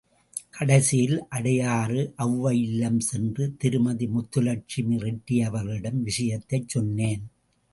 [0.51, 7.23] கடைசியில் அடையாறு ஒளவை இல்லம் சென்று திருமதி முத்துலட்சுமி ரெட்டி அவர்களிடம் விஷயத்தைச் சொன்னேன்.